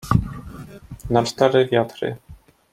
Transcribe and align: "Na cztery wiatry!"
"Na 1.09 1.23
cztery 1.23 1.65
wiatry!" 1.71 2.15